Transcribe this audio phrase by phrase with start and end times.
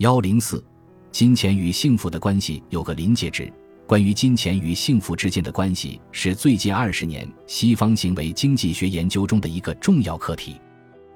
[0.00, 0.64] 幺零四，
[1.12, 3.52] 金钱与幸福的关系有个临界值。
[3.86, 10.58] 关于金钱与幸福之间的关系，是最近二十年西方行为经济学研究中的一个重要课题。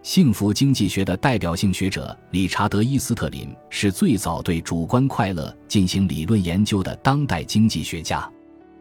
[0.02, 8.30] 幸福经济学的代表性学者理查德·伊斯特林是最早对主观快乐进行理论研究的当代经济学家。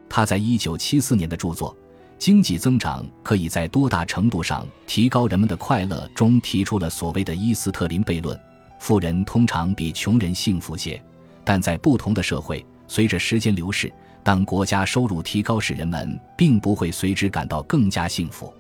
[0.10, 1.74] 他在一九七四年的著作
[2.18, 8.38] 《经济增长可以在多大程度上提高人们的快乐》中提出了所谓的伊斯特林悖论：
[8.84, 11.02] 富人通常比穷人幸福些，
[11.46, 12.66] 但在不同的社会。
[12.86, 13.90] 随着时间流逝，
[14.22, 18.54] 当国家收入提高时，人们并不会随之感到更加幸福。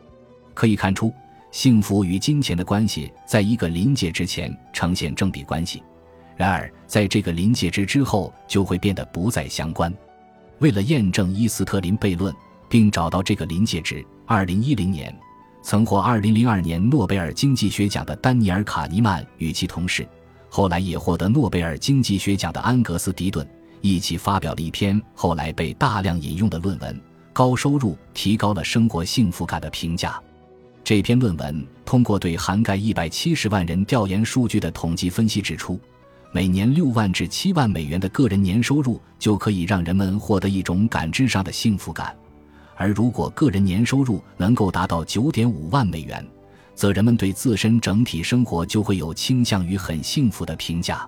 [0.54, 1.14] 可以看出，
[1.52, 5.84] 幸福与金钱的关系在一个临界之前呈现正比关系，
[6.38, 9.94] 然而在这个临界值之后就会变得不再相关。
[10.60, 12.34] 为了验证伊斯特林悖论，
[12.70, 15.14] 并找到这个临界值，二零一零年，
[15.62, 20.08] 曾获二零零二年诺贝尔经济学奖的丹尼尔·卡尼曼与其同事，
[20.56, 23.44] 后来也获得诺贝尔经济学奖的安格斯·迪顿。
[23.82, 26.96] 一起发表了一篇后来被大量引用的论文
[27.34, 30.12] 《高收入提高了生活幸福感的评价》。
[30.84, 35.80] 这篇论文通过对涵盖一百七十万人调研数据的统计分析指出，
[36.32, 42.16] 每年六万至七万美元的个人年收入就可以让人们获得一种感知上的幸福感，
[42.76, 46.24] 而如果个人年收入能够达到九点五万美元，
[46.76, 51.08] 则人们对自身整体生活就会有倾向于很幸福的评价。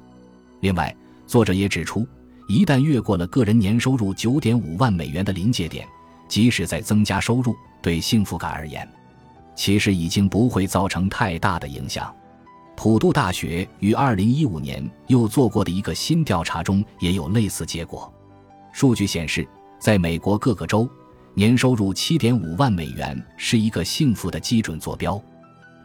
[0.62, 0.96] 另外，
[1.28, 2.08] 作者也指出。
[2.48, 5.88] 一旦越过了个人年收入九点五万美元的临界点，
[6.28, 8.88] 即使在增加收入，对幸福感而言，
[9.56, 12.14] 其实已经不会造成太大的影响。
[12.76, 18.14] 普渡大学于二零一五年又做过的一个新调查中也有类似结果。
[18.72, 19.48] 数据显示，
[19.80, 20.88] 在美国各个州，
[21.34, 25.20] 年收入七点五万美元是一个幸福的基准坐标，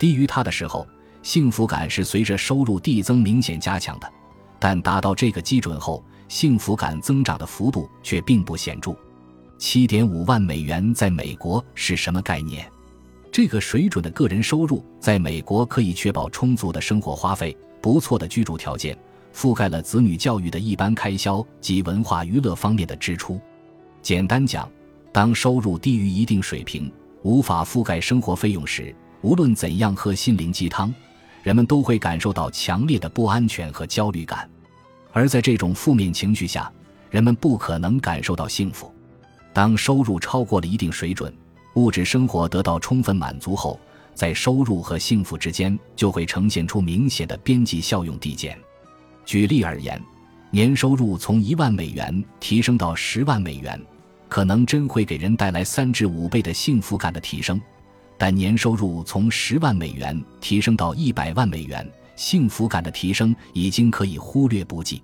[0.00, 0.84] 低于它的时候，
[1.22, 4.10] 幸福感是随着收入递增明显加强的，
[4.58, 6.02] 但达到这个基准后。
[6.26, 8.94] 幸福感增长的幅度却并不显著。
[9.58, 12.64] 七点五万美元在美国是什么概念？
[13.32, 18.96] 这个水准的个人收入在美国可以确保充足的生活花费、不错的居住条件，
[19.34, 23.40] 覆盖了子女教育的一般开销及文化娱乐方面的支出。
[24.00, 24.70] 简单讲，
[25.10, 30.92] 当收入低于一定水平，无法覆盖生活费用时，无论怎样喝心灵鸡汤，
[31.42, 34.48] 人们都会感受到强烈的不安全和焦虑感。
[35.12, 36.70] 而在这种负面情绪下，
[37.10, 38.92] 人们不可能感受到幸福。
[39.52, 41.32] 当收入超过了一定水准，
[41.74, 43.78] 物质生活得到充分满足后，
[44.14, 48.56] 在收入和幸福之间就会呈现出明显的边际效用递减。
[49.26, 50.00] 举例而言，
[50.50, 53.80] 年收入从一万美元提升到十万美元，
[54.28, 57.58] 可能真会给人带来三至五倍的幸福感的提升；
[58.22, 65.02] 但年收入从十万美元提升到一百万美元，幸福感的提升已经可以忽略不计。